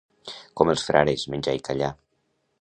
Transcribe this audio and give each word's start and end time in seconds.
Com 0.61 0.71
els 0.73 0.85
frares, 0.87 1.27
menjar 1.35 1.55
i 1.59 1.63
callar. 1.69 1.93